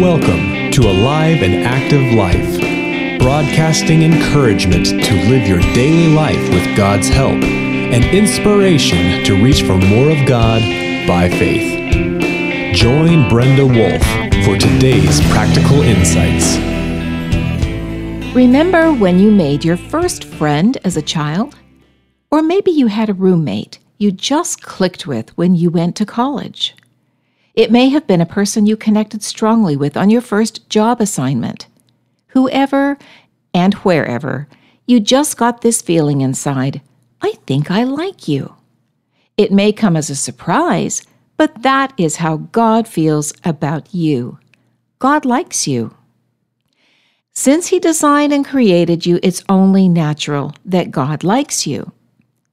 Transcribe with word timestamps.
Welcome 0.00 0.70
to 0.70 0.82
Alive 0.82 1.42
and 1.42 1.64
Active 1.64 2.14
Life, 2.14 3.18
broadcasting 3.18 4.04
encouragement 4.04 4.86
to 4.86 5.14
live 5.28 5.48
your 5.48 5.58
daily 5.74 6.14
life 6.14 6.40
with 6.50 6.76
God's 6.76 7.08
help 7.08 7.32
and 7.32 8.04
inspiration 8.04 9.24
to 9.24 9.42
reach 9.42 9.62
for 9.62 9.76
more 9.76 10.12
of 10.12 10.24
God 10.24 10.62
by 11.08 11.28
faith. 11.28 12.76
Join 12.76 13.28
Brenda 13.28 13.66
Wolf 13.66 14.02
for 14.44 14.56
today's 14.56 15.20
practical 15.32 15.80
insights. 15.82 16.56
Remember 18.36 18.92
when 18.92 19.18
you 19.18 19.32
made 19.32 19.64
your 19.64 19.76
first 19.76 20.22
friend 20.22 20.78
as 20.84 20.96
a 20.96 21.02
child? 21.02 21.56
Or 22.30 22.40
maybe 22.40 22.70
you 22.70 22.86
had 22.86 23.10
a 23.10 23.14
roommate 23.14 23.80
you 24.00 24.12
just 24.12 24.62
clicked 24.62 25.08
with 25.08 25.36
when 25.36 25.56
you 25.56 25.70
went 25.70 25.96
to 25.96 26.06
college. 26.06 26.76
It 27.54 27.70
may 27.70 27.88
have 27.88 28.06
been 28.06 28.20
a 28.20 28.26
person 28.26 28.66
you 28.66 28.76
connected 28.76 29.22
strongly 29.22 29.76
with 29.76 29.96
on 29.96 30.10
your 30.10 30.20
first 30.20 30.68
job 30.68 31.00
assignment. 31.00 31.66
Whoever 32.28 32.98
and 33.52 33.74
wherever, 33.74 34.48
you 34.86 35.00
just 35.00 35.36
got 35.36 35.60
this 35.60 35.82
feeling 35.82 36.20
inside 36.20 36.80
I 37.20 37.32
think 37.46 37.70
I 37.70 37.82
like 37.84 38.28
you. 38.28 38.54
It 39.36 39.52
may 39.52 39.72
come 39.72 39.96
as 39.96 40.08
a 40.08 40.14
surprise, 40.14 41.02
but 41.36 41.62
that 41.62 41.92
is 41.96 42.16
how 42.16 42.36
God 42.36 42.86
feels 42.86 43.32
about 43.44 43.92
you. 43.94 44.38
God 44.98 45.24
likes 45.24 45.66
you. 45.66 45.94
Since 47.32 47.68
He 47.68 47.78
designed 47.78 48.32
and 48.32 48.44
created 48.44 49.06
you, 49.06 49.20
it's 49.22 49.44
only 49.48 49.88
natural 49.88 50.54
that 50.64 50.90
God 50.90 51.22
likes 51.22 51.66
you. 51.66 51.92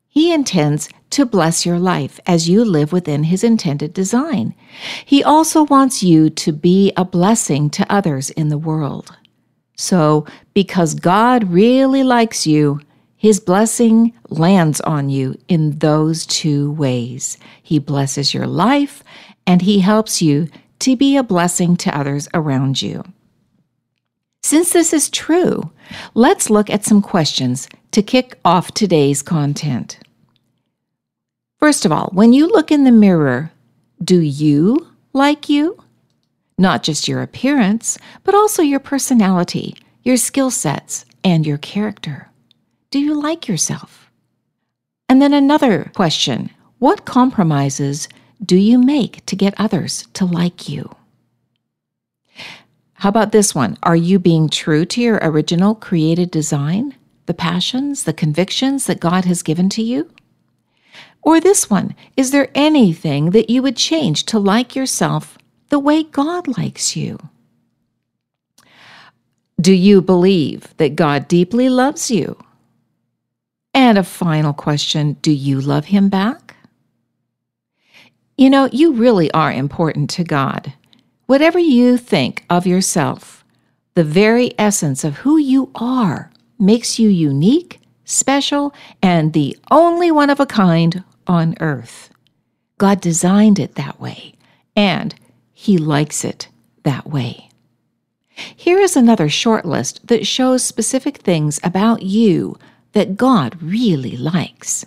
He 0.07 0.31
intends 0.31 0.89
to 1.15 1.25
bless 1.25 1.65
your 1.65 1.79
life 1.79 2.19
as 2.27 2.49
you 2.49 2.65
live 2.65 2.91
within 2.91 3.23
His 3.23 3.41
intended 3.41 3.93
design. 3.93 4.53
He 5.05 5.23
also 5.23 5.63
wants 5.63 6.03
you 6.03 6.29
to 6.31 6.51
be 6.51 6.91
a 6.97 7.05
blessing 7.05 7.69
to 7.69 7.89
others 7.89 8.31
in 8.31 8.49
the 8.49 8.57
world. 8.57 9.15
So, 9.77 10.25
because 10.53 10.93
God 10.93 11.49
really 11.49 12.03
likes 12.03 12.45
you, 12.45 12.81
His 13.15 13.39
blessing 13.39 14.11
lands 14.27 14.81
on 14.81 15.09
you 15.09 15.39
in 15.47 15.79
those 15.79 16.25
two 16.25 16.73
ways. 16.73 17.37
He 17.63 17.79
blesses 17.79 18.33
your 18.33 18.47
life 18.47 19.01
and 19.47 19.61
He 19.61 19.79
helps 19.79 20.21
you 20.21 20.49
to 20.79 20.97
be 20.97 21.15
a 21.15 21.23
blessing 21.23 21.77
to 21.77 21.97
others 21.97 22.27
around 22.33 22.81
you. 22.81 23.05
Since 24.43 24.73
this 24.73 24.91
is 24.91 25.09
true, 25.09 25.71
let's 26.13 26.49
look 26.49 26.69
at 26.69 26.83
some 26.83 27.01
questions 27.01 27.69
to 27.91 28.03
kick 28.03 28.37
off 28.43 28.73
today's 28.73 29.21
content. 29.21 29.97
First 31.65 31.83
of 31.83 31.91
all, 31.91 32.11
when 32.13 32.31
you 32.31 32.47
look 32.47 32.71
in 32.71 32.83
the 32.83 32.91
mirror, 32.91 33.51
do 34.03 34.19
you 34.19 34.87
like 35.13 35.49
you? 35.49 35.81
Not 36.59 36.83
just 36.83 37.07
your 37.07 37.23
appearance, 37.23 37.97
but 38.23 38.35
also 38.35 38.61
your 38.61 38.79
personality, 38.79 39.75
your 40.03 40.15
skill 40.15 40.51
sets, 40.51 41.05
and 41.23 41.43
your 41.43 41.57
character. 41.57 42.29
Do 42.91 42.99
you 42.99 43.19
like 43.19 43.47
yourself? 43.47 44.11
And 45.09 45.19
then 45.19 45.33
another 45.33 45.91
question 45.95 46.51
What 46.77 47.05
compromises 47.05 48.09
do 48.45 48.57
you 48.57 48.77
make 48.77 49.25
to 49.25 49.35
get 49.35 49.55
others 49.57 50.07
to 50.13 50.23
like 50.23 50.69
you? 50.69 50.95
How 52.93 53.09
about 53.09 53.31
this 53.31 53.55
one? 53.55 53.75
Are 53.81 53.95
you 53.95 54.19
being 54.19 54.49
true 54.49 54.85
to 54.85 55.01
your 55.01 55.17
original 55.23 55.73
created 55.73 56.29
design, 56.29 56.93
the 57.25 57.33
passions, 57.33 58.03
the 58.03 58.13
convictions 58.13 58.85
that 58.85 58.99
God 58.99 59.25
has 59.25 59.41
given 59.41 59.67
to 59.69 59.81
you? 59.81 60.11
Or 61.21 61.39
this 61.39 61.69
one, 61.69 61.95
is 62.15 62.31
there 62.31 62.49
anything 62.53 63.31
that 63.31 63.49
you 63.49 63.61
would 63.61 63.75
change 63.75 64.25
to 64.25 64.39
like 64.39 64.75
yourself 64.75 65.37
the 65.69 65.79
way 65.79 66.03
God 66.03 66.47
likes 66.57 66.95
you? 66.95 67.17
Do 69.59 69.73
you 69.73 70.01
believe 70.01 70.75
that 70.77 70.95
God 70.95 71.27
deeply 71.27 71.69
loves 71.69 72.11
you? 72.11 72.37
And 73.73 73.97
a 73.97 74.03
final 74.03 74.53
question 74.53 75.13
Do 75.21 75.31
you 75.31 75.59
love 75.59 75.85
Him 75.85 76.09
back? 76.09 76.55
You 78.37 78.49
know, 78.49 78.69
you 78.71 78.93
really 78.93 79.31
are 79.31 79.51
important 79.51 80.09
to 80.11 80.23
God. 80.23 80.73
Whatever 81.25 81.57
you 81.57 81.97
think 81.97 82.45
of 82.49 82.67
yourself, 82.67 83.43
the 83.95 84.03
very 84.03 84.53
essence 84.59 85.03
of 85.03 85.17
who 85.17 85.37
you 85.37 85.71
are 85.73 86.31
makes 86.59 86.99
you 86.99 87.09
unique, 87.09 87.79
special, 88.05 88.73
and 89.01 89.33
the 89.33 89.57
only 89.69 90.11
one 90.11 90.29
of 90.29 90.39
a 90.39 90.45
kind 90.45 91.03
on 91.27 91.55
earth. 91.59 92.09
God 92.77 93.01
designed 93.01 93.59
it 93.59 93.75
that 93.75 93.99
way, 93.99 94.35
and 94.75 95.13
He 95.53 95.77
likes 95.77 96.23
it 96.23 96.47
that 96.83 97.07
way. 97.07 97.49
Here 98.29 98.79
is 98.79 98.95
another 98.95 99.29
short 99.29 99.65
list 99.65 100.07
that 100.07 100.27
shows 100.27 100.63
specific 100.63 101.17
things 101.17 101.59
about 101.63 102.03
you 102.03 102.57
that 102.91 103.17
God 103.17 103.61
really 103.61 104.17
likes 104.17 104.85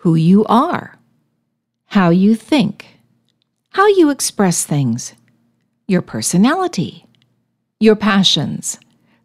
who 0.00 0.14
you 0.14 0.44
are, 0.46 0.98
how 1.86 2.10
you 2.10 2.34
think, 2.34 2.86
how 3.70 3.86
you 3.88 4.10
express 4.10 4.64
things, 4.64 5.14
your 5.86 6.02
personality, 6.02 7.06
your 7.78 7.96
passions, 7.96 8.78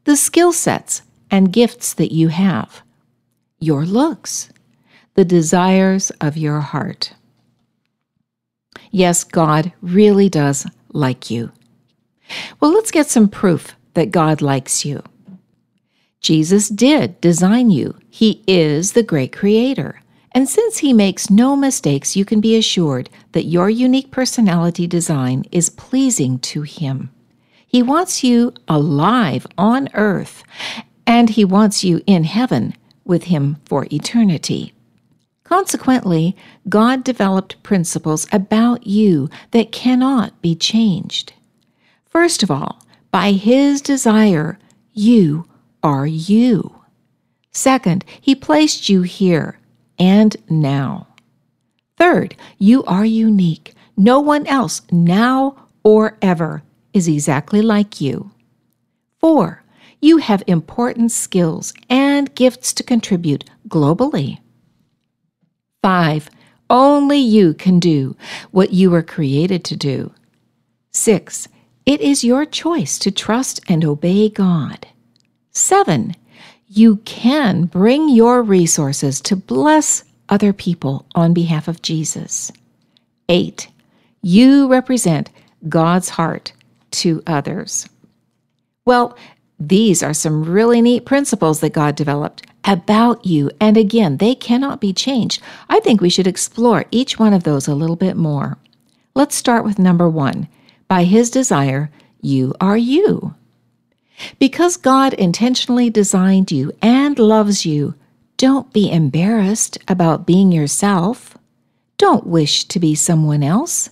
the 0.04 0.16
skill 0.16 0.52
sets 0.52 1.02
and 1.32 1.54
gifts 1.54 1.94
that 1.96 2.12
you 2.12 2.28
have, 2.28 2.84
your 3.60 3.86
looks, 3.86 4.50
the 5.16 5.26
desires 5.26 6.12
of 6.22 6.38
your 6.38 6.60
heart. 6.60 7.14
Yes, 8.92 9.24
God 9.24 9.72
really 9.82 10.30
does 10.30 10.68
like 10.92 11.32
you. 11.32 11.52
Well, 12.60 12.72
let's 12.72 12.92
get 12.92 13.08
some 13.08 13.30
proof 13.30 13.76
that 13.94 14.12
God 14.12 14.42
likes 14.42 14.86
you. 14.86 15.02
Jesus 16.20 16.70
did 16.70 17.20
design 17.20 17.72
you. 17.72 17.98
He 18.10 18.44
is 18.46 18.94
the 18.94 19.04
great 19.04 19.32
creator. 19.32 20.02
And 20.34 20.48
since 20.48 20.78
he 20.78 20.94
makes 20.94 21.30
no 21.30 21.56
mistakes, 21.56 22.16
you 22.16 22.24
can 22.24 22.40
be 22.40 22.56
assured 22.56 23.10
that 23.32 23.46
your 23.46 23.70
unique 23.70 24.12
personality 24.12 24.88
design 24.88 25.46
is 25.52 25.70
pleasing 25.70 26.40
to 26.40 26.62
him. 26.62 27.12
He 27.66 27.82
wants 27.82 28.24
you 28.24 28.54
alive 28.68 29.48
on 29.58 29.90
earth, 29.94 30.44
and 31.06 31.32
he 31.32 31.46
wants 31.46 31.84
you 31.84 32.02
in 32.06 32.24
heaven 32.24 32.76
with 33.04 33.26
him 33.26 33.58
for 33.66 33.88
eternity. 33.92 34.74
Consequently, 35.44 36.36
God 36.70 37.04
developed 37.04 37.62
principles 37.62 38.26
about 38.32 38.88
you 38.88 39.30
that 39.52 39.74
cannot 39.74 40.42
be 40.42 40.56
changed. 40.56 41.34
First 42.06 42.42
of 42.42 42.50
all, 42.50 42.82
by 43.12 43.34
His 43.34 43.82
desire, 43.82 44.58
you 44.94 45.46
are 45.84 46.08
you. 46.08 46.76
Second, 47.52 48.06
He 48.22 48.34
placed 48.34 48.88
you 48.88 49.02
here 49.02 49.60
and 50.00 50.38
now. 50.50 51.08
Third, 51.98 52.36
you 52.58 52.86
are 52.86 53.06
unique. 53.06 53.74
No 53.98 54.22
one 54.22 54.48
else, 54.48 54.82
now 54.90 55.68
or 55.84 56.18
ever, 56.22 56.64
is 56.94 57.10
exactly 57.10 57.62
like 57.62 58.00
you. 58.00 58.32
Four, 59.20 59.61
you 60.02 60.18
have 60.18 60.44
important 60.48 61.12
skills 61.12 61.74
and 61.90 62.34
gifts 62.36 62.74
to 62.74 62.84
contribute 62.84 63.46
globally. 63.68 64.40
Five, 65.82 66.30
only 66.70 67.20
you 67.20 67.54
can 67.54 67.80
do 67.80 68.16
what 68.52 68.74
you 68.74 68.90
were 68.90 69.04
created 69.04 69.64
to 69.66 69.76
do. 69.76 70.14
Six, 70.92 71.48
it 71.86 72.02
is 72.02 72.24
your 72.24 72.46
choice 72.46 73.00
to 73.00 73.12
trust 73.12 73.62
and 73.68 73.86
obey 73.86 74.30
God. 74.30 74.88
Seven, 75.52 76.16
you 76.68 76.98
can 76.98 77.66
bring 77.66 78.10
your 78.10 78.42
resources 78.42 79.20
to 79.22 79.36
bless 79.36 80.04
other 80.30 80.54
people 80.54 81.06
on 81.14 81.34
behalf 81.34 81.68
of 81.68 81.82
Jesus. 81.82 82.52
Eight, 83.28 83.68
you 84.22 84.68
represent 84.68 85.30
God's 85.68 86.10
heart 86.10 86.54
to 86.92 87.22
others. 87.28 87.88
Well, 88.86 89.18
these 89.62 90.02
are 90.02 90.14
some 90.14 90.44
really 90.44 90.82
neat 90.82 91.06
principles 91.06 91.60
that 91.60 91.74
God 91.74 91.96
developed 91.96 92.48
about 92.66 93.24
you. 93.24 93.52
And 93.60 93.78
again, 93.78 94.18
they 94.18 94.34
cannot 94.34 94.82
be 94.82 94.92
changed. 94.92 95.40
I 95.70 95.80
think 95.80 96.02
we 96.02 96.10
should 96.10 96.26
explore 96.26 96.86
each 96.90 97.20
one 97.20 97.32
of 97.32 97.44
those 97.44 97.68
a 97.68 97.76
little 97.76 97.96
bit 97.96 98.18
more. 98.18 98.58
Let's 99.14 99.36
start 99.36 99.64
with 99.64 99.78
number 99.78 100.10
one. 100.10 100.48
By 100.88 101.04
His 101.04 101.30
desire, 101.30 101.92
you 102.22 102.56
are 102.60 102.78
you. 102.78 103.36
Because 104.40 104.78
God 104.78 105.14
intentionally 105.14 105.92
designed 105.92 106.52
you 106.52 106.72
and 106.82 107.20
loves 107.20 107.64
you, 107.64 107.94
don't 108.38 108.74
be 108.74 108.92
embarrassed 108.92 109.78
about 109.88 110.26
being 110.26 110.52
yourself. 110.52 111.38
Don't 112.00 112.26
wish 112.26 112.66
to 112.66 112.80
be 112.80 112.96
someone 112.96 113.44
else. 113.44 113.92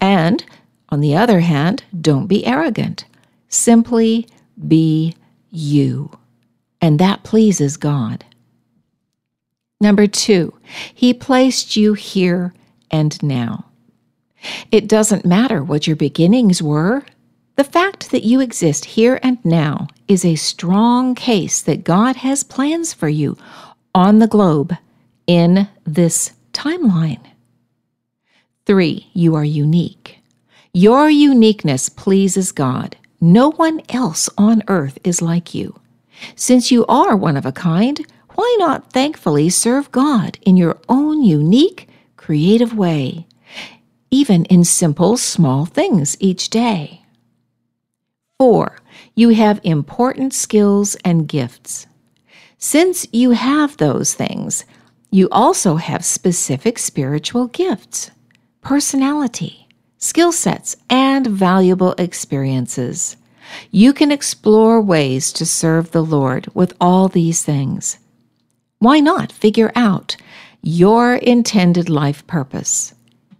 And, 0.00 0.42
on 0.88 1.00
the 1.00 1.14
other 1.14 1.40
hand, 1.40 1.84
don't 2.00 2.26
be 2.26 2.46
arrogant. 2.46 3.04
Simply 3.50 4.26
be 4.68 5.14
you. 5.50 6.10
And 6.80 6.98
that 6.98 7.24
pleases 7.24 7.76
God. 7.76 8.24
Number 9.80 10.06
two, 10.06 10.54
He 10.94 11.14
placed 11.14 11.76
you 11.76 11.94
here 11.94 12.54
and 12.90 13.22
now. 13.22 13.66
It 14.72 14.88
doesn't 14.88 15.26
matter 15.26 15.62
what 15.62 15.86
your 15.86 15.96
beginnings 15.96 16.62
were, 16.62 17.04
The 17.56 17.64
fact 17.64 18.10
that 18.12 18.24
you 18.24 18.40
exist 18.40 18.86
here 18.86 19.20
and 19.22 19.38
now 19.44 19.88
is 20.08 20.24
a 20.24 20.34
strong 20.36 21.14
case 21.14 21.60
that 21.62 21.84
God 21.84 22.16
has 22.16 22.42
plans 22.42 22.94
for 22.94 23.08
you 23.10 23.36
on 23.94 24.18
the 24.18 24.26
globe 24.26 24.74
in 25.26 25.68
this 25.84 26.32
timeline. 26.54 27.20
Three, 28.66 29.08
you 29.12 29.34
are 29.34 29.44
unique. 29.44 30.20
Your 30.72 31.10
uniqueness 31.10 31.90
pleases 31.90 32.52
God. 32.52 32.96
No 33.20 33.50
one 33.50 33.82
else 33.90 34.30
on 34.38 34.62
earth 34.68 34.98
is 35.04 35.20
like 35.20 35.54
you. 35.54 35.78
Since 36.36 36.70
you 36.70 36.86
are 36.86 37.14
one 37.14 37.36
of 37.36 37.44
a 37.44 37.52
kind, 37.52 38.00
why 38.34 38.56
not 38.58 38.92
thankfully 38.92 39.50
serve 39.50 39.92
God 39.92 40.38
in 40.42 40.56
your 40.56 40.78
own 40.88 41.22
unique, 41.22 41.88
creative 42.16 42.74
way, 42.74 43.26
even 44.10 44.46
in 44.46 44.64
simple, 44.64 45.18
small 45.18 45.66
things 45.66 46.16
each 46.18 46.48
day? 46.48 47.02
Four, 48.38 48.78
you 49.14 49.30
have 49.30 49.60
important 49.64 50.32
skills 50.32 50.96
and 51.04 51.28
gifts. 51.28 51.86
Since 52.56 53.06
you 53.12 53.32
have 53.32 53.76
those 53.76 54.14
things, 54.14 54.64
you 55.10 55.28
also 55.30 55.76
have 55.76 56.04
specific 56.04 56.78
spiritual 56.78 57.48
gifts, 57.48 58.10
personality, 58.62 59.59
skill 60.00 60.32
sets, 60.32 60.76
and 60.88 61.26
valuable 61.26 61.92
experiences. 61.98 63.16
You 63.70 63.92
can 63.92 64.10
explore 64.10 64.80
ways 64.80 65.32
to 65.34 65.46
serve 65.46 65.90
the 65.90 66.02
Lord 66.02 66.48
with 66.54 66.74
all 66.80 67.08
these 67.08 67.44
things. 67.44 67.98
Why 68.78 68.98
not 68.98 69.30
figure 69.30 69.70
out 69.76 70.16
your 70.62 71.16
intended 71.16 71.90
life 71.90 72.26
purpose? 72.26 72.94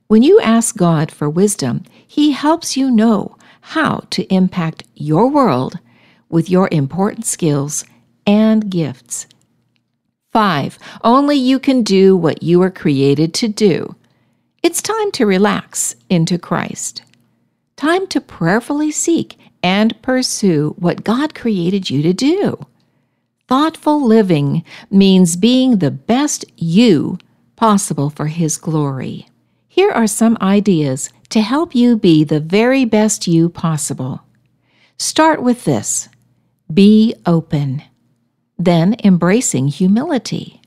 When 0.08 0.22
you 0.22 0.40
ask 0.40 0.76
God 0.76 1.10
for 1.10 1.30
wisdom, 1.30 1.84
He 2.06 2.32
helps 2.32 2.76
you 2.76 2.90
know 2.90 3.36
how 3.60 4.04
to 4.10 4.32
impact 4.34 4.84
your 4.94 5.28
world 5.28 5.78
with 6.28 6.50
your 6.50 6.68
important 6.70 7.24
skills 7.24 7.84
and 8.26 8.70
gifts. 8.70 9.26
5. 10.32 10.78
Only 11.02 11.36
you 11.36 11.58
can 11.58 11.82
do 11.82 12.16
what 12.16 12.42
you 12.42 12.60
were 12.60 12.70
created 12.70 13.32
to 13.34 13.48
do. 13.48 13.96
It's 14.62 14.82
time 14.82 15.10
to 15.12 15.24
relax 15.24 15.96
into 16.10 16.36
Christ. 16.36 17.02
Time 17.76 18.06
to 18.08 18.20
prayerfully 18.20 18.90
seek 18.90 19.38
and 19.62 20.00
pursue 20.02 20.74
what 20.78 21.02
God 21.02 21.34
created 21.34 21.88
you 21.88 22.02
to 22.02 22.12
do. 22.12 22.66
Thoughtful 23.48 24.04
living 24.04 24.62
means 24.90 25.36
being 25.36 25.78
the 25.78 25.90
best 25.90 26.44
you 26.58 27.16
possible 27.56 28.10
for 28.10 28.26
His 28.26 28.58
glory. 28.58 29.26
Here 29.66 29.90
are 29.90 30.06
some 30.06 30.36
ideas 30.42 31.08
to 31.30 31.40
help 31.40 31.74
you 31.74 31.96
be 31.96 32.22
the 32.22 32.40
very 32.40 32.84
best 32.84 33.26
you 33.26 33.48
possible. 33.48 34.20
Start 34.98 35.42
with 35.42 35.64
this 35.64 36.10
be 36.72 37.14
open, 37.24 37.82
then 38.58 38.94
embracing 39.02 39.68
humility, 39.68 40.60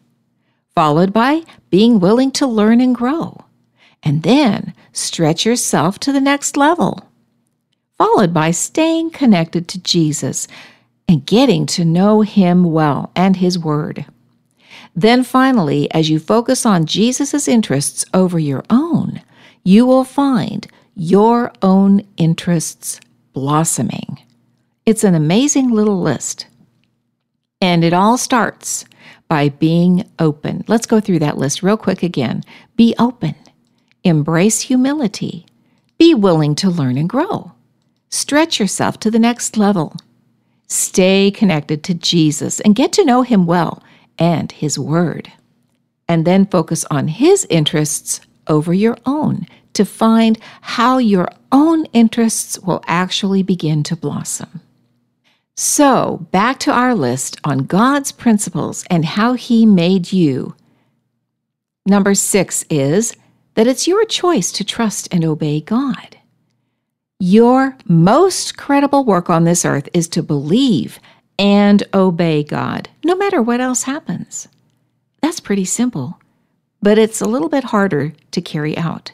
followed 0.73 1.13
by 1.13 1.43
being 1.69 1.99
willing 1.99 2.31
to 2.31 2.47
learn 2.47 2.81
and 2.81 2.95
grow, 2.95 3.42
and 4.03 4.23
then 4.23 4.73
stretch 4.91 5.45
yourself 5.45 5.99
to 5.99 6.11
the 6.11 6.21
next 6.21 6.57
level 6.57 7.09
followed 8.03 8.33
by 8.33 8.51
staying 8.51 9.09
connected 9.09 9.65
to 9.65 9.79
Jesus 9.79 10.47
and 11.07 11.25
getting 11.25 11.65
to 11.65 11.85
know 11.85 12.19
Him 12.19 12.65
well 12.65 13.11
and 13.15 13.37
His 13.37 13.57
Word. 13.57 14.05
Then 14.95 15.23
finally, 15.23 15.89
as 15.91 16.09
you 16.09 16.19
focus 16.19 16.65
on 16.65 16.85
Jesus' 16.85 17.47
interests 17.47 18.03
over 18.13 18.37
your 18.37 18.63
own, 18.69 19.21
you 19.63 19.85
will 19.85 20.03
find 20.03 20.67
your 20.95 21.51
own 21.61 22.01
interests 22.17 22.99
blossoming. 23.31 24.19
It's 24.85 25.05
an 25.05 25.15
amazing 25.15 25.69
little 25.69 26.01
list. 26.01 26.47
And 27.61 27.85
it 27.85 27.93
all 27.93 28.17
starts 28.17 28.83
by 29.29 29.47
being 29.47 30.03
open. 30.19 30.65
Let's 30.67 30.85
go 30.85 30.99
through 30.99 31.19
that 31.19 31.37
list 31.37 31.63
real 31.63 31.77
quick 31.77 32.03
again. 32.03 32.43
Be 32.75 32.93
open, 32.99 33.35
embrace 34.03 34.61
humility, 34.61 35.45
be 35.97 36.13
willing 36.13 36.55
to 36.55 36.69
learn 36.69 36.97
and 36.97 37.09
grow, 37.09 37.53
Stretch 38.13 38.59
yourself 38.59 38.99
to 38.99 39.09
the 39.09 39.17
next 39.17 39.57
level. 39.57 39.95
Stay 40.67 41.31
connected 41.31 41.83
to 41.83 41.95
Jesus 41.95 42.59
and 42.59 42.75
get 42.75 42.93
to 42.93 43.03
know 43.03 43.23
Him 43.23 43.47
well 43.47 43.81
and 44.19 44.51
His 44.51 44.77
Word. 44.77 45.31
And 46.07 46.23
then 46.23 46.45
focus 46.45 46.85
on 46.91 47.07
His 47.07 47.47
interests 47.49 48.21
over 48.45 48.71
your 48.71 48.99
own 49.07 49.47
to 49.73 49.83
find 49.83 50.37
how 50.61 50.99
your 50.99 51.27
own 51.51 51.85
interests 51.85 52.59
will 52.59 52.83
actually 52.85 53.41
begin 53.41 53.81
to 53.81 53.95
blossom. 53.95 54.61
So, 55.57 56.27
back 56.29 56.59
to 56.59 56.71
our 56.71 56.93
list 56.93 57.39
on 57.43 57.65
God's 57.65 58.11
principles 58.11 58.85
and 58.91 59.05
how 59.05 59.33
He 59.33 59.65
made 59.65 60.13
you. 60.13 60.53
Number 61.87 62.13
six 62.13 62.63
is 62.69 63.15
that 63.55 63.67
it's 63.67 63.87
your 63.87 64.05
choice 64.05 64.51
to 64.53 64.63
trust 64.63 65.07
and 65.11 65.23
obey 65.23 65.61
God. 65.61 66.17
Your 67.19 67.77
most 67.85 68.57
credible 68.57 69.05
work 69.05 69.29
on 69.29 69.43
this 69.43 69.63
earth 69.63 69.87
is 69.93 70.07
to 70.09 70.23
believe 70.23 70.99
and 71.39 71.83
obey 71.93 72.43
God, 72.43 72.89
no 73.03 73.15
matter 73.15 73.41
what 73.41 73.61
else 73.61 73.83
happens. 73.83 74.47
That's 75.21 75.39
pretty 75.39 75.65
simple, 75.65 76.19
but 76.81 76.97
it's 76.97 77.21
a 77.21 77.25
little 77.25 77.49
bit 77.49 77.65
harder 77.65 78.13
to 78.31 78.41
carry 78.41 78.77
out. 78.77 79.11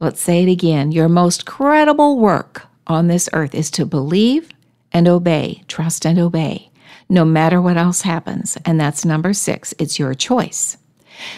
Let's 0.00 0.20
say 0.20 0.42
it 0.42 0.50
again. 0.50 0.92
Your 0.92 1.08
most 1.08 1.46
credible 1.46 2.18
work 2.18 2.66
on 2.86 3.08
this 3.08 3.28
earth 3.32 3.54
is 3.54 3.70
to 3.72 3.86
believe 3.86 4.50
and 4.92 5.06
obey, 5.06 5.62
trust 5.68 6.06
and 6.06 6.18
obey, 6.18 6.70
no 7.08 7.24
matter 7.24 7.60
what 7.60 7.76
else 7.76 8.02
happens. 8.02 8.56
And 8.64 8.80
that's 8.80 9.04
number 9.04 9.32
six. 9.32 9.74
It's 9.78 9.98
your 9.98 10.14
choice. 10.14 10.76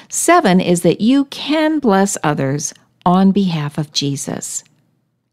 Seven 0.09 0.61
is 0.61 0.83
that 0.83 1.01
you 1.01 1.27
can 1.27 1.79
bless 1.79 2.17
others 2.23 2.75
on 3.07 3.33
behalf 3.33 3.79
of 3.79 3.93
Jesus. 3.93 4.65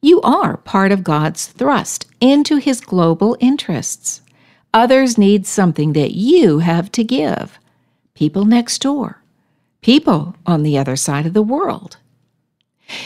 You 0.02 0.22
are 0.22 0.58
part 0.58 0.92
of 0.92 1.04
God's 1.04 1.48
thrust 1.48 2.06
into 2.22 2.58
His 2.58 2.80
global 2.80 3.36
interests. 3.40 4.22
Others 4.74 5.18
need 5.18 5.48
something 5.48 5.94
that 5.94 6.12
you 6.12 6.60
have 6.60 6.92
to 6.94 7.04
give. 7.04 7.58
People 8.14 8.46
next 8.46 8.82
door, 8.82 9.22
people 9.82 10.36
on 10.46 10.64
the 10.64 10.78
other 10.78 10.96
side 10.96 11.26
of 11.26 11.34
the 11.34 11.42
world. 11.42 11.98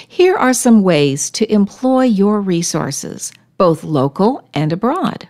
Here 0.07 0.35
are 0.35 0.53
some 0.53 0.83
ways 0.83 1.29
to 1.31 1.51
employ 1.51 2.03
your 2.03 2.39
resources, 2.39 3.31
both 3.57 3.83
local 3.83 4.47
and 4.53 4.71
abroad. 4.71 5.27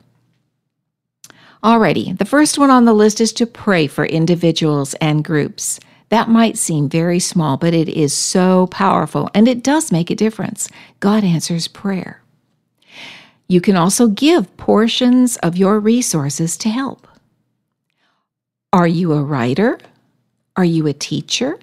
Alrighty, 1.63 2.18
the 2.18 2.25
first 2.25 2.58
one 2.58 2.72
on 2.72 2.86
the 2.86 2.94
list 2.94 3.22
is 3.22 3.32
to 3.34 3.46
pray 3.46 3.86
for 3.88 4.06
individuals 4.06 4.94
and 4.96 5.24
groups. 5.24 5.80
That 6.12 6.27
might 6.27 6.58
seem 6.58 6.89
very 6.89 7.20
small, 7.20 7.56
but 7.56 7.74
it 7.74 7.88
is 7.88 8.13
so 8.13 8.68
powerful 8.68 9.30
and 9.34 9.48
it 9.48 9.63
does 9.63 9.94
make 9.94 10.10
a 10.10 10.15
difference. 10.15 10.68
God 11.00 11.24
answers 11.24 11.70
prayer. 11.70 12.22
You 13.48 13.62
can 13.62 13.77
also 13.77 14.08
give 14.08 14.58
portions 14.58 15.38
of 15.38 15.56
your 15.56 15.80
resources 15.80 16.58
to 16.58 16.70
help. 16.70 17.08
Are 18.74 18.88
you 18.88 19.13
a 19.13 19.24
writer? 19.24 19.80
Are 20.58 20.65
you 20.65 20.86
a 20.86 20.94
teacher? 20.94 21.58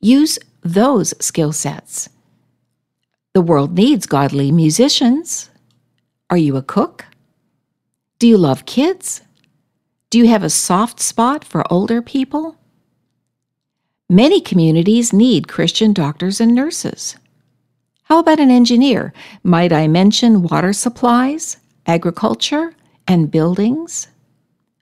Use 0.00 0.36
those 0.62 1.14
skill 1.24 1.52
sets. 1.52 2.08
The 3.34 3.40
world 3.40 3.76
needs 3.76 4.04
godly 4.04 4.50
musicians. 4.50 5.48
Are 6.28 6.36
you 6.36 6.56
a 6.56 6.62
cook? 6.62 7.04
Do 8.18 8.26
you 8.26 8.36
love 8.36 8.66
kids? 8.66 9.22
Do 10.10 10.18
you 10.18 10.26
have 10.26 10.42
a 10.42 10.50
soft 10.50 10.98
spot 10.98 11.44
for 11.44 11.72
older 11.72 12.02
people? 12.02 12.56
Many 14.10 14.40
communities 14.40 15.12
need 15.12 15.46
Christian 15.46 15.92
doctors 15.92 16.40
and 16.40 16.52
nurses. 16.52 17.14
How 18.02 18.18
about 18.18 18.40
an 18.40 18.50
engineer? 18.50 19.12
Might 19.44 19.72
I 19.72 19.86
mention 19.86 20.42
water 20.42 20.72
supplies, 20.72 21.58
agriculture, 21.86 22.74
and 23.06 23.30
buildings? 23.30 24.08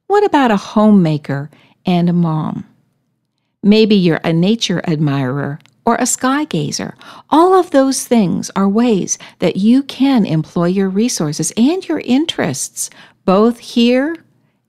What 0.07 0.25
about 0.25 0.51
a 0.51 0.57
homemaker 0.57 1.51
and 1.85 2.09
a 2.09 2.15
mom? 2.15 2.65
Maybe 3.63 3.97
you're 3.97 4.23
a 4.25 4.33
nature 4.33 4.81
admirer 4.89 5.59
or 5.85 5.97
a 5.97 6.07
sky 6.07 6.47
gazer. 6.47 6.95
All 7.29 7.53
of 7.53 7.71
those 7.71 8.07
things 8.07 8.51
are 8.57 8.67
ways 8.67 9.19
that 9.41 9.57
you 9.57 9.83
can 9.83 10.25
employ 10.25 10.69
your 10.69 10.89
resources 10.89 11.53
and 11.55 11.87
your 11.87 12.01
interests, 12.01 12.89
both 13.27 13.59
here 13.59 14.17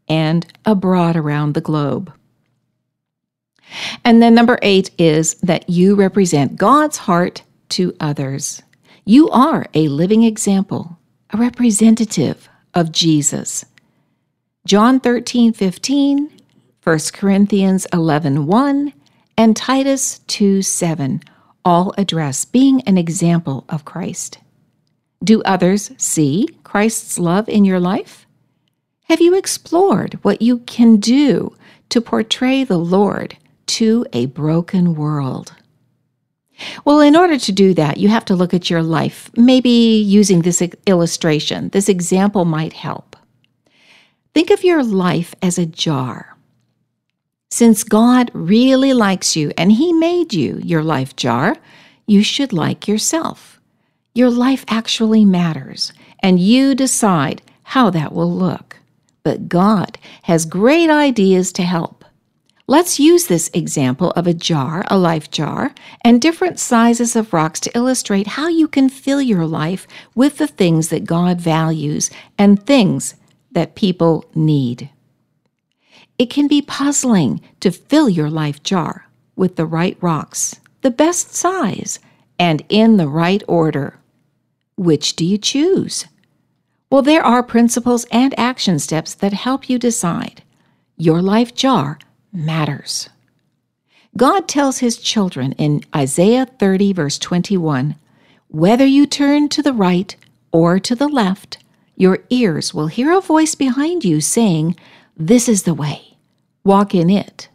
and 0.10 0.46
abroad 0.66 1.16
around 1.16 1.54
the 1.54 1.62
globe. 1.62 2.12
And 4.04 4.22
then 4.22 4.34
number 4.34 4.60
eight 4.62 4.92
is 4.98 5.36
that 5.36 5.70
you 5.70 5.96
represent 5.96 6.58
God's 6.58 6.98
heart 6.98 7.44
to 7.70 7.96
others. 8.00 8.62
You 9.06 9.30
are 9.30 9.66
a 9.74 9.88
living 9.88 10.24
example, 10.24 10.98
a 11.32 11.38
representative 11.38 12.50
of 12.74 12.92
Jesus. 12.92 13.66
John 14.66 15.00
13, 15.00 15.54
15, 15.54 16.32
1 16.84 17.00
Corinthians 17.14 17.88
11, 17.94 18.46
1, 18.46 18.94
and 19.38 19.56
Titus 19.56 20.20
2, 20.28 20.62
7 20.62 21.22
all 21.66 21.94
address 21.98 22.46
being 22.46 22.82
an 22.82 22.98
example 22.98 23.66
of 23.70 23.86
Christ. 23.86 24.40
Do 25.24 25.42
others 25.44 25.92
see 25.98 26.48
Christ's 26.64 27.20
love 27.20 27.50
in 27.50 27.66
your 27.66 27.80
life? 27.80 28.26
Have 29.04 29.22
you 29.22 29.36
explored 29.36 30.20
what 30.22 30.42
you 30.42 30.60
can 30.60 30.98
do 30.98 31.56
to 31.90 32.02
portray 32.02 32.64
the 32.64 32.78
Lord 32.78 33.38
to 33.70 34.06
a 34.14 34.26
broken 34.28 34.96
world? 34.96 35.54
Well, 36.86 37.00
in 37.00 37.16
order 37.16 37.38
to 37.38 37.52
do 37.52 37.74
that, 37.76 37.98
you 37.98 38.10
have 38.10 38.26
to 38.26 38.36
look 38.36 38.54
at 38.54 38.70
your 38.70 38.84
life. 38.84 39.30
Maybe 39.36 39.70
using 40.06 40.42
this 40.42 40.62
illustration, 40.86 41.70
this 41.70 41.88
example 41.88 42.46
might 42.46 42.74
help. 42.74 43.16
Think 44.34 44.50
of 44.50 44.64
your 44.64 44.84
life 44.84 45.34
as 45.42 45.58
a 45.58 45.66
jar. 45.66 46.36
Since 47.50 47.84
God 47.84 48.30
really 48.34 48.94
likes 48.94 49.36
you 49.36 49.52
and 49.58 49.72
He 49.72 49.94
made 49.94 50.34
you 50.34 50.60
your 50.64 50.84
life 50.84 51.16
jar, 51.16 51.56
you 52.06 52.24
should 52.24 52.54
like 52.54 52.88
yourself. 52.88 53.60
Your 54.14 54.30
life 54.30 54.66
actually 54.68 55.26
matters, 55.26 55.94
and 56.20 56.40
you 56.40 56.76
decide 56.76 57.42
how 57.64 57.90
that 57.92 58.12
will 58.12 58.32
look. 58.32 58.78
But 59.24 59.48
God 59.48 59.98
has 60.24 60.46
great 60.46 60.90
ideas 60.90 61.52
to 61.54 61.64
help. 61.64 61.99
Let's 62.70 63.00
use 63.00 63.26
this 63.26 63.50
example 63.56 64.12
of 64.12 64.28
a 64.28 64.34
jar, 64.36 64.86
a 64.92 64.96
life 65.00 65.32
jar, 65.32 65.74
and 66.02 66.22
different 66.22 66.60
sizes 66.60 67.16
of 67.16 67.34
rocks 67.34 67.60
to 67.62 67.76
illustrate 67.76 68.28
how 68.28 68.48
you 68.48 68.68
can 68.68 68.90
fill 68.90 69.24
your 69.24 69.48
life 69.48 69.88
with 70.14 70.38
the 70.38 70.46
things 70.46 70.90
that 70.90 71.04
God 71.04 71.42
values 71.42 72.12
and 72.38 72.64
things 72.64 73.16
that 73.52 73.74
people 73.74 74.24
need. 74.36 74.92
It 76.20 76.30
can 76.30 76.48
be 76.48 76.62
puzzling 76.62 77.42
to 77.62 77.72
fill 77.72 78.08
your 78.08 78.30
life 78.30 78.62
jar 78.62 79.10
with 79.36 79.56
the 79.56 79.66
right 79.66 79.98
rocks, 80.00 80.60
the 80.82 80.92
best 80.92 81.34
size, 81.34 81.98
and 82.38 82.64
in 82.70 82.98
the 82.98 83.10
right 83.10 83.42
order. 83.48 83.98
Which 84.78 85.16
do 85.16 85.26
you 85.26 85.40
choose? 85.40 86.06
Well, 86.92 87.02
there 87.02 87.26
are 87.26 87.42
principles 87.42 88.06
and 88.12 88.40
action 88.40 88.78
steps 88.78 89.16
that 89.16 89.34
help 89.34 89.72
you 89.72 89.80
decide. 89.80 90.44
Your 90.98 91.24
life 91.24 91.56
jar 91.56 91.98
matters. 92.32 93.10
God 94.18 94.48
tells 94.48 94.80
his 94.80 94.98
children 94.98 95.54
in 95.54 95.84
Isaiah 95.96 96.46
30, 96.46 96.94
verse 96.94 97.20
21 97.20 97.96
Whether 98.48 98.86
you 98.86 99.06
turn 99.06 99.50
to 99.50 99.62
the 99.62 99.74
right 99.74 100.16
or 100.52 100.80
to 100.80 100.96
the 100.96 101.08
left, 101.08 101.58
your 101.96 102.20
ears 102.30 102.74
will 102.74 102.88
hear 102.88 103.12
a 103.12 103.22
voice 103.22 103.56
behind 103.56 104.04
you 104.04 104.22
saying, 104.22 104.76
This 105.16 105.48
is 105.48 105.64
the 105.64 105.74
way 105.74 106.10
walk 106.64 106.94
in 106.94 107.10
it. 107.10 107.50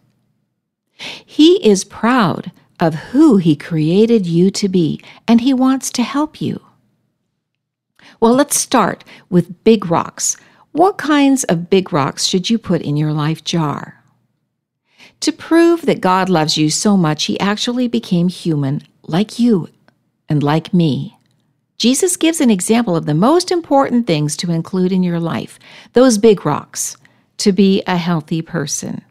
He 0.95 1.65
is 1.67 1.85
proud 1.85 2.51
of 2.81 2.95
who 2.95 3.37
He 3.37 3.57
created 3.57 4.27
you 4.27 4.51
to 4.53 4.69
be, 4.69 5.01
and 5.29 5.41
He 5.41 5.55
wants 5.55 5.91
to 5.91 6.03
help 6.03 6.41
you. 6.41 6.61
Well, 8.21 8.35
let's 8.35 8.59
start 8.59 9.05
with 9.31 9.65
big 9.65 9.91
rocks. 9.91 10.37
What 10.73 10.99
kinds 10.99 11.45
of 11.45 11.71
big 11.71 11.93
rocks 11.93 12.25
should 12.25 12.51
you 12.51 12.59
put 12.59 12.83
in 12.83 12.97
your 12.97 13.13
life 13.13 13.45
jar? 13.45 14.04
To 15.21 15.33
prove 15.33 15.83
that 15.83 16.01
God 16.01 16.29
loves 16.29 16.57
you 16.57 16.71
so 16.71 16.97
much, 16.97 17.25
He 17.25 17.39
actually 17.41 17.89
became 17.89 18.29
human 18.29 18.83
like 19.03 19.39
you 19.39 19.69
and 20.29 20.43
like 20.43 20.75
me. 20.75 21.17
Jesus 21.79 22.17
gives 22.17 22.41
an 22.41 22.51
example 22.51 22.97
of 22.97 23.07
the 23.07 23.15
most 23.15 23.51
important 23.51 24.07
things 24.07 24.37
to 24.39 24.51
include 24.51 24.93
in 24.93 25.03
your 25.03 25.21
life, 25.21 25.59
those 25.93 26.19
big 26.19 26.47
rocks 26.47 26.97
to 27.39 27.53
be 27.53 27.83
a 27.87 27.97
healthy 27.97 28.41
person. 28.43 29.03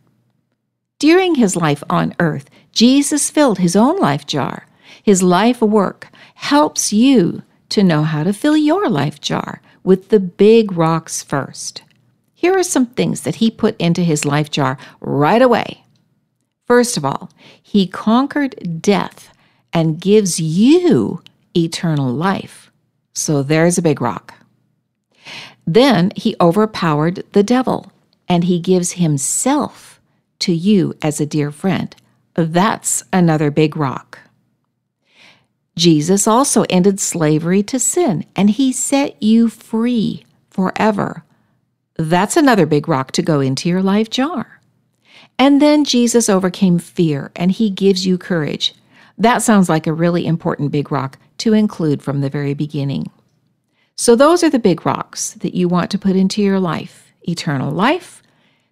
During 1.00 1.35
his 1.35 1.55
life 1.55 1.83
on 1.89 2.15
earth, 2.19 2.50
Jesus 2.71 3.29
filled 3.29 3.59
his 3.59 3.75
own 3.75 4.00
life 4.00 4.25
jar. 4.25 4.65
His 5.03 5.21
life 5.21 5.62
work 5.62 6.07
helps 6.35 6.93
you 6.93 7.43
to 7.69 7.83
know 7.83 8.03
how 8.03 8.23
to 8.23 8.33
fill 8.33 8.55
your 8.55 8.89
life 8.89 9.19
jar 9.19 9.62
with 9.83 10.09
the 10.09 10.19
big 10.19 10.71
rocks 10.71 11.21
first. 11.21 11.83
Here 12.33 12.57
are 12.57 12.63
some 12.63 12.85
things 12.85 13.21
that 13.21 13.35
he 13.35 13.51
put 13.51 13.79
into 13.79 14.01
his 14.01 14.25
life 14.25 14.50
jar 14.50 14.77
right 15.01 15.41
away. 15.41 15.82
First 16.73 16.97
of 16.97 17.05
all, 17.05 17.29
he 17.61 17.85
conquered 17.85 18.81
death 18.81 19.31
and 19.73 20.01
gives 20.01 20.39
you 20.39 21.21
eternal 21.55 22.11
life. 22.11 22.71
So 23.13 23.43
there's 23.43 23.77
a 23.77 23.83
big 23.83 24.01
rock. 24.01 24.33
Then 25.67 26.11
he 26.15 26.35
overpowered 26.41 27.25
the 27.33 27.43
devil 27.43 27.91
and 28.27 28.45
he 28.45 28.59
gives 28.59 28.93
himself 28.93 30.01
to 30.39 30.51
you 30.51 30.95
as 31.03 31.21
a 31.21 31.27
dear 31.27 31.51
friend. 31.51 31.95
That's 32.33 33.03
another 33.13 33.51
big 33.51 33.77
rock. 33.77 34.17
Jesus 35.75 36.27
also 36.27 36.65
ended 36.71 36.99
slavery 36.99 37.61
to 37.61 37.77
sin 37.77 38.25
and 38.35 38.49
he 38.49 38.71
set 38.71 39.21
you 39.21 39.47
free 39.47 40.25
forever. 40.49 41.23
That's 41.97 42.35
another 42.35 42.65
big 42.65 42.87
rock 42.87 43.11
to 43.11 43.21
go 43.21 43.41
into 43.41 43.69
your 43.69 43.83
life 43.83 44.09
jar. 44.09 44.59
And 45.37 45.61
then 45.61 45.83
Jesus 45.83 46.29
overcame 46.29 46.79
fear 46.79 47.31
and 47.35 47.51
he 47.51 47.69
gives 47.69 48.05
you 48.05 48.17
courage. 48.17 48.73
That 49.17 49.41
sounds 49.41 49.69
like 49.69 49.87
a 49.87 49.93
really 49.93 50.25
important 50.25 50.71
big 50.71 50.91
rock 50.91 51.17
to 51.39 51.53
include 51.53 52.01
from 52.01 52.21
the 52.21 52.29
very 52.29 52.53
beginning. 52.53 53.11
So, 53.95 54.15
those 54.15 54.43
are 54.43 54.49
the 54.49 54.59
big 54.59 54.85
rocks 54.85 55.31
that 55.35 55.53
you 55.53 55.67
want 55.67 55.91
to 55.91 55.99
put 55.99 56.15
into 56.15 56.41
your 56.41 56.59
life 56.59 57.11
eternal 57.25 57.71
life, 57.71 58.21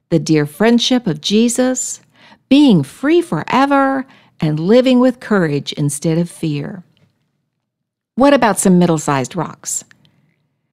the 0.09 0.19
dear 0.19 0.45
friendship 0.45 1.07
of 1.07 1.21
Jesus, 1.21 2.01
being 2.49 2.83
free 2.83 3.21
forever, 3.21 4.05
and 4.41 4.59
living 4.59 4.99
with 4.99 5.21
courage 5.21 5.71
instead 5.73 6.17
of 6.17 6.29
fear. 6.29 6.83
What 8.15 8.33
about 8.33 8.59
some 8.59 8.77
middle 8.77 8.97
sized 8.97 9.35
rocks? 9.35 9.85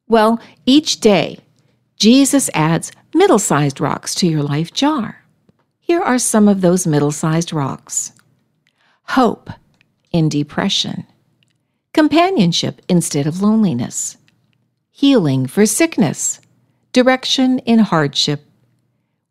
Well, 0.09 0.40
each 0.66 1.00
day, 1.00 1.38
Jesus 1.97 2.50
adds 2.54 2.90
middle 3.14 3.38
sized 3.38 3.80
rocks 3.80 4.14
to 4.16 4.26
your 4.26 4.42
life 4.42 4.73
jar. 4.73 5.23
Here 5.88 6.02
are 6.02 6.18
some 6.18 6.49
of 6.49 6.61
those 6.61 6.87
middle 6.87 7.11
sized 7.11 7.50
rocks. 7.50 8.12
Hope 9.04 9.49
in 10.12 10.28
depression, 10.28 11.07
companionship 11.95 12.83
instead 12.90 13.26
of 13.26 13.40
loneliness, 13.40 14.18
healing 14.90 15.47
for 15.47 15.64
sickness, 15.64 16.42
direction 16.92 17.61
in 17.61 17.78
hardship, 17.78 18.45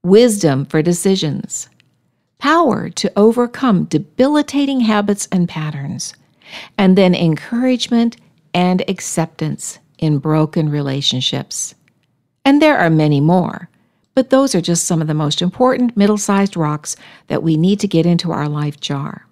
wisdom 0.02 0.66
for 0.66 0.82
decisions, 0.82 1.70
power 2.40 2.90
to 2.90 3.12
overcome 3.16 3.84
debilitating 3.84 4.80
habits 4.80 5.28
and 5.32 5.48
patterns, 5.48 6.16
and 6.76 6.98
then 6.98 7.14
encouragement 7.14 8.18
and 8.56 8.84
acceptance 8.90 9.78
in 10.00 10.18
broken 10.18 10.70
relationships. 10.70 11.76
And 12.44 12.64
there 12.64 12.80
are 12.80 12.90
many 12.90 13.22
more, 13.22 13.70
but 14.18 14.32
those 14.32 14.56
are 14.56 14.62
just 14.62 14.86
some 14.86 15.00
of 15.00 15.06
the 15.06 15.14
most 15.14 15.44
important 15.44 15.96
middle 15.96 16.18
sized 16.18 16.58
rocks 16.58 16.96
that 17.28 17.44
we 17.44 17.56
need 17.56 17.80
to 17.80 17.88
get 17.88 18.04
into 18.04 18.32
our 18.32 18.50
life 18.50 18.80
jar. 18.80 19.28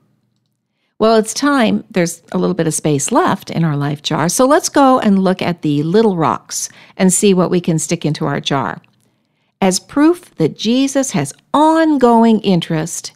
Well, 0.99 1.15
it's 1.15 1.33
time. 1.33 1.83
There's 1.89 2.21
a 2.31 2.37
little 2.37 2.53
bit 2.53 2.67
of 2.67 2.73
space 2.75 3.11
left 3.11 3.49
in 3.49 3.63
our 3.63 3.75
life 3.75 4.03
jar. 4.03 4.29
So 4.29 4.45
let's 4.45 4.69
go 4.69 4.99
and 4.99 5.17
look 5.17 5.41
at 5.41 5.63
the 5.63 5.81
little 5.81 6.15
rocks 6.15 6.69
and 6.97 7.11
see 7.11 7.33
what 7.33 7.49
we 7.49 7.59
can 7.59 7.79
stick 7.79 8.05
into 8.05 8.27
our 8.27 8.39
jar. 8.39 8.79
As 9.59 9.79
proof 9.79 10.35
that 10.35 10.55
Jesus 10.55 11.09
has 11.13 11.33
ongoing 11.51 12.39
interest 12.41 13.11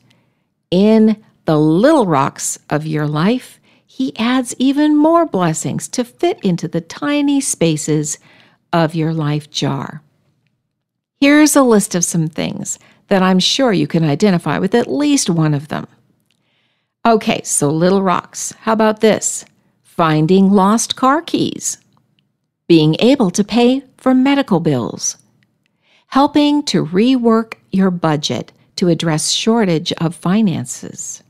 in 0.72 1.24
the 1.46 1.60
little 1.60 2.08
rocks 2.08 2.58
of 2.72 2.88
your 2.88 3.06
life, 3.06 3.60
he 3.86 4.18
adds 4.18 4.56
even 4.58 4.98
more 4.98 5.28
blessings 5.28 5.88
to 5.90 6.04
fit 6.04 6.40
into 6.44 6.68
the 6.68 6.82
tiny 6.82 7.40
spaces 7.40 8.18
of 8.74 8.96
your 8.96 9.14
life 9.14 9.52
jar. 9.52 10.02
Here's 11.22 11.58
a 11.58 11.64
list 11.64 11.96
of 11.96 12.06
some 12.06 12.30
things 12.30 12.80
that 13.10 13.22
I'm 13.22 13.40
sure 13.40 13.74
you 13.74 13.88
can 13.88 14.06
identify 14.06 14.58
with 14.58 14.74
at 14.74 14.90
least 14.90 15.30
one 15.30 15.54
of 15.54 15.68
them. 15.68 15.86
Okay, 17.06 17.42
so 17.44 17.70
little 17.70 18.02
rocks. 18.02 18.54
How 18.62 18.72
about 18.72 19.02
this? 19.02 19.44
Finding 19.84 20.50
lost 20.50 20.96
car 20.96 21.22
keys. 21.22 21.78
Being 22.68 22.96
able 23.00 23.32
to 23.32 23.44
pay 23.44 23.84
for 23.98 24.14
medical 24.14 24.62
bills. 24.62 25.18
Helping 26.08 26.64
to 26.64 26.86
rework 26.86 27.56
your 27.72 27.92
budget 27.92 28.54
to 28.78 28.88
address 28.88 29.32
shortage 29.32 29.92
of 29.94 30.16
finances. 30.16 31.22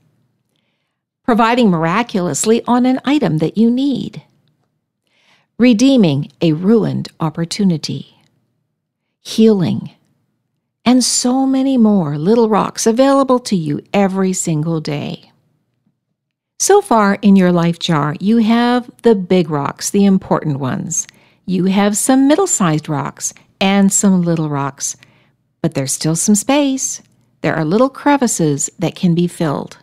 Providing 1.24 1.72
miraculously 1.72 2.64
on 2.66 2.86
an 2.86 3.00
item 3.06 3.40
that 3.40 3.58
you 3.58 3.72
need. 3.72 4.22
Redeeming 5.58 6.32
a 6.42 6.54
ruined 6.54 7.08
opportunity. 7.20 8.19
Healing 9.22 9.92
and 10.86 11.04
so 11.04 11.46
many 11.46 11.78
more 11.78 12.18
little 12.18 12.50
rocks 12.50 12.88
available 12.88 13.40
to 13.40 13.56
you 13.56 13.82
every 13.94 14.34
single 14.34 14.80
day. 14.82 15.32
So 16.58 16.82
far 16.82 17.20
in 17.22 17.36
your 17.36 17.52
life 17.52 17.80
jar, 17.80 18.16
you 18.20 18.38
have 18.38 18.90
the 19.04 19.16
big 19.16 19.50
rocks, 19.50 19.90
the 19.90 20.06
important 20.06 20.60
ones. 20.60 21.06
You 21.46 21.66
have 21.66 21.96
some 21.96 22.28
middle 22.28 22.48
sized 22.48 22.90
rocks 22.90 23.34
and 23.62 23.92
some 23.92 24.24
little 24.24 24.50
rocks, 24.50 24.98
but 25.62 25.74
there's 25.74 25.92
still 25.92 26.16
some 26.16 26.36
space. 26.36 27.02
There 27.42 27.56
are 27.56 27.66
little 27.66 27.90
crevices 27.90 28.70
that 28.80 28.96
can 28.96 29.16
be 29.16 29.28
filled. 29.28 29.78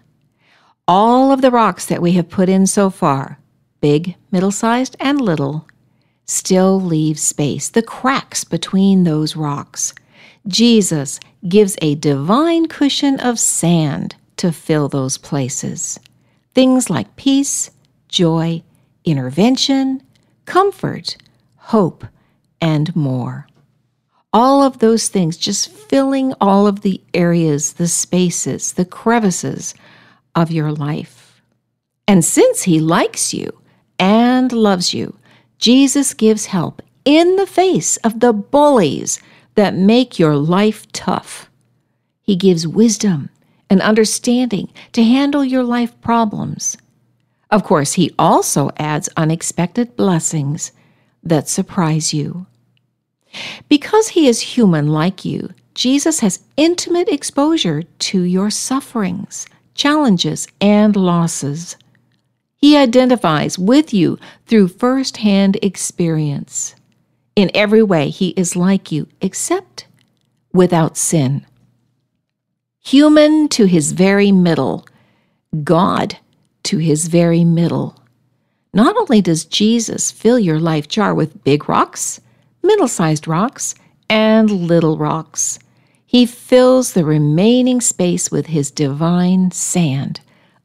All 0.88 1.30
of 1.30 1.40
the 1.40 1.50
rocks 1.50 1.86
that 1.86 2.02
we 2.02 2.12
have 2.12 2.28
put 2.28 2.48
in 2.48 2.66
so 2.66 2.90
far, 2.90 3.38
big, 3.80 4.16
middle 4.30 4.50
sized, 4.50 4.96
and 4.98 5.20
little, 5.20 5.66
still 6.26 6.80
leave 6.80 7.18
space, 7.18 7.68
the 7.68 7.82
cracks 7.82 8.44
between 8.44 9.04
those 9.04 9.36
rocks. 9.36 9.94
Jesus 10.46 11.18
gives 11.48 11.76
a 11.80 11.94
divine 11.96 12.66
cushion 12.66 13.18
of 13.20 13.38
sand 13.38 14.16
to 14.36 14.52
fill 14.52 14.88
those 14.88 15.18
places. 15.18 15.98
Things 16.54 16.90
like 16.90 17.16
peace, 17.16 17.70
joy, 18.08 18.62
intervention, 19.04 20.02
comfort, 20.44 21.16
hope, 21.56 22.04
and 22.60 22.94
more. 22.94 23.46
All 24.32 24.62
of 24.62 24.78
those 24.78 25.08
things 25.08 25.36
just 25.36 25.70
filling 25.70 26.34
all 26.40 26.66
of 26.66 26.82
the 26.82 27.00
areas, 27.14 27.74
the 27.74 27.88
spaces, 27.88 28.74
the 28.74 28.84
crevices 28.84 29.74
of 30.34 30.50
your 30.50 30.72
life. 30.72 31.40
And 32.06 32.24
since 32.24 32.62
He 32.62 32.80
likes 32.80 33.32
you 33.32 33.60
and 33.98 34.52
loves 34.52 34.92
you, 34.92 35.15
Jesus 35.58 36.14
gives 36.14 36.46
help 36.46 36.82
in 37.04 37.36
the 37.36 37.46
face 37.46 37.96
of 37.98 38.20
the 38.20 38.32
bullies 38.32 39.20
that 39.54 39.74
make 39.74 40.18
your 40.18 40.36
life 40.36 40.90
tough. 40.92 41.50
He 42.22 42.36
gives 42.36 42.66
wisdom 42.66 43.30
and 43.70 43.80
understanding 43.80 44.72
to 44.92 45.02
handle 45.02 45.44
your 45.44 45.62
life 45.62 45.98
problems. 46.00 46.76
Of 47.50 47.64
course, 47.64 47.94
He 47.94 48.14
also 48.18 48.70
adds 48.76 49.08
unexpected 49.16 49.96
blessings 49.96 50.72
that 51.22 51.48
surprise 51.48 52.12
you. 52.12 52.46
Because 53.68 54.08
He 54.08 54.28
is 54.28 54.40
human 54.40 54.88
like 54.88 55.24
you, 55.24 55.50
Jesus 55.74 56.20
has 56.20 56.42
intimate 56.56 57.08
exposure 57.08 57.82
to 57.82 58.22
your 58.22 58.50
sufferings, 58.50 59.46
challenges, 59.74 60.48
and 60.60 60.96
losses. 60.96 61.76
He 62.56 62.76
identifies 62.76 63.58
with 63.58 63.92
you 63.92 64.18
through 64.46 64.68
firsthand 64.68 65.58
experience. 65.62 66.74
In 67.34 67.50
every 67.54 67.82
way, 67.82 68.08
He 68.08 68.30
is 68.30 68.56
like 68.56 68.90
you, 68.90 69.06
except 69.20 69.86
without 70.52 70.96
sin. 70.96 71.46
Human 72.82 73.48
to 73.50 73.66
His 73.66 73.92
very 73.92 74.32
middle, 74.32 74.86
God 75.62 76.16
to 76.64 76.78
His 76.78 77.08
very 77.08 77.44
middle. 77.44 78.00
Not 78.72 78.96
only 78.96 79.20
does 79.20 79.44
Jesus 79.44 80.10
fill 80.10 80.38
your 80.38 80.58
life 80.58 80.88
jar 80.88 81.14
with 81.14 81.44
big 81.44 81.68
rocks, 81.68 82.20
middle 82.62 82.88
sized 82.88 83.28
rocks, 83.28 83.74
and 84.08 84.50
little 84.50 84.96
rocks, 84.96 85.58
He 86.06 86.24
fills 86.24 86.92
the 86.92 87.04
remaining 87.04 87.80
space 87.82 88.30
with 88.30 88.46
His 88.46 88.70
divine 88.70 89.50
sand 89.50 90.20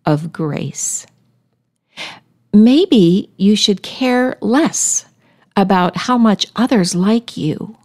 of 0.06 0.32
grace. 0.32 1.06
Maybe 2.54 3.30
you 3.38 3.56
should 3.56 3.82
care 3.82 4.38
less 4.42 5.06
about 5.56 5.96
how 5.96 6.18
much 6.18 6.48
others 6.56 6.96
like 6.96 7.38
you 7.38 7.78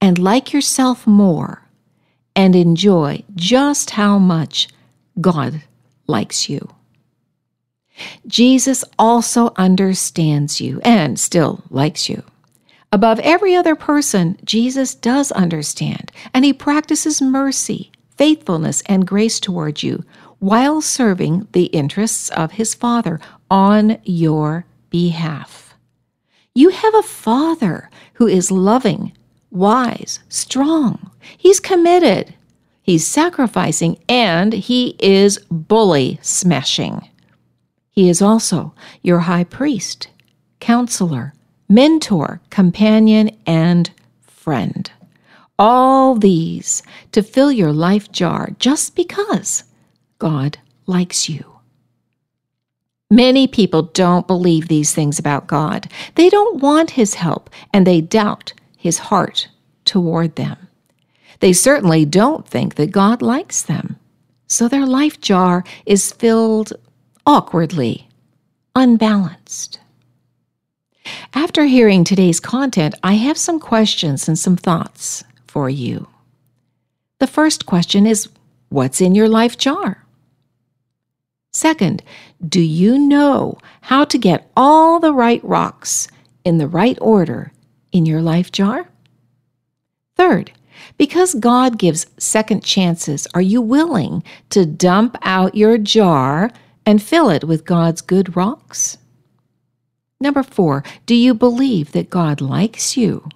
and 0.00 0.18
like 0.18 0.52
yourself 0.52 1.06
more 1.06 1.62
and 2.34 2.56
enjoy 2.56 3.22
just 3.34 3.90
how 3.90 4.18
much 4.18 4.68
God 5.20 5.62
likes 6.06 6.48
you. 6.48 6.68
Jesus 8.26 8.84
also 8.98 9.52
understands 9.56 10.60
you 10.60 10.80
and 10.84 11.18
still 11.20 11.62
likes 11.70 12.08
you. 12.08 12.22
Above 12.90 13.18
every 13.20 13.54
other 13.54 13.74
person, 13.74 14.38
Jesus 14.44 14.94
does 14.94 15.32
understand, 15.32 16.12
and 16.34 16.44
he 16.44 16.52
practices 16.52 17.22
mercy, 17.22 17.90
faithfulness, 18.16 18.82
and 18.86 19.06
grace 19.06 19.40
toward 19.40 19.82
you 19.82 20.04
while 20.40 20.80
serving 20.80 21.46
the 21.52 21.66
interests 21.66 22.28
of 22.30 22.52
his 22.52 22.74
Father 22.74 23.20
on 23.52 23.98
your 24.04 24.64
behalf. 24.88 25.74
You 26.54 26.70
have 26.70 26.94
a 26.94 27.02
Father 27.02 27.90
who 28.14 28.26
is 28.26 28.50
loving, 28.50 29.12
wise, 29.50 30.20
strong. 30.30 31.10
He's 31.36 31.60
committed, 31.60 32.34
he's 32.80 33.06
sacrificing, 33.06 33.98
and 34.08 34.54
he 34.54 34.96
is 34.98 35.38
bully 35.50 36.18
smashing. 36.22 37.06
He 37.90 38.08
is 38.08 38.22
also 38.22 38.74
your 39.02 39.20
high 39.20 39.44
priest, 39.44 40.08
counselor, 40.58 41.34
mentor, 41.68 42.40
companion, 42.48 43.36
and 43.44 43.90
friend. 44.22 44.90
All 45.58 46.14
these 46.14 46.82
to 47.12 47.22
fill 47.22 47.52
your 47.52 47.72
life 47.72 48.10
jar 48.10 48.48
just 48.58 48.96
because 48.96 49.64
God 50.18 50.56
likes 50.86 51.28
you. 51.28 51.51
Many 53.12 53.46
people 53.46 53.82
don't 53.82 54.26
believe 54.26 54.68
these 54.68 54.94
things 54.94 55.18
about 55.18 55.46
God. 55.46 55.86
They 56.14 56.30
don't 56.30 56.62
want 56.62 56.92
His 56.92 57.12
help 57.12 57.50
and 57.70 57.86
they 57.86 58.00
doubt 58.00 58.54
His 58.78 58.96
heart 58.98 59.48
toward 59.84 60.36
them. 60.36 60.56
They 61.40 61.52
certainly 61.52 62.06
don't 62.06 62.48
think 62.48 62.76
that 62.76 62.90
God 62.90 63.20
likes 63.20 63.60
them. 63.60 63.96
So 64.46 64.66
their 64.66 64.86
life 64.86 65.20
jar 65.20 65.62
is 65.84 66.10
filled 66.10 66.72
awkwardly, 67.26 68.08
unbalanced. 68.74 69.78
After 71.34 71.66
hearing 71.66 72.04
today's 72.04 72.40
content, 72.40 72.94
I 73.02 73.14
have 73.14 73.36
some 73.36 73.60
questions 73.60 74.26
and 74.26 74.38
some 74.38 74.56
thoughts 74.56 75.22
for 75.46 75.68
you. 75.68 76.08
The 77.18 77.26
first 77.26 77.66
question 77.66 78.06
is 78.06 78.30
What's 78.70 79.02
in 79.02 79.14
your 79.14 79.28
life 79.28 79.58
jar? 79.58 80.01
Second, 81.62 82.02
do 82.48 82.60
you 82.60 82.98
know 82.98 83.56
how 83.82 84.04
to 84.06 84.18
get 84.18 84.50
all 84.56 84.98
the 84.98 85.12
right 85.12 85.40
rocks 85.44 86.08
in 86.44 86.58
the 86.58 86.66
right 86.66 86.98
order 87.00 87.52
in 87.92 88.04
your 88.04 88.20
life 88.20 88.50
jar? 88.50 88.88
Third, 90.16 90.50
because 90.98 91.34
God 91.34 91.78
gives 91.78 92.08
second 92.18 92.64
chances, 92.64 93.28
are 93.32 93.40
you 93.40 93.62
willing 93.62 94.24
to 94.50 94.66
dump 94.66 95.16
out 95.22 95.54
your 95.54 95.78
jar 95.78 96.50
and 96.84 97.00
fill 97.00 97.30
it 97.30 97.44
with 97.44 97.64
God's 97.64 98.00
good 98.00 98.34
rocks? 98.34 98.98
Number 100.20 100.42
four, 100.42 100.82
do 101.06 101.14
you 101.14 101.32
believe 101.32 101.92
that 101.92 102.10
God 102.10 102.40
likes 102.40 102.96
you? 102.96 103.28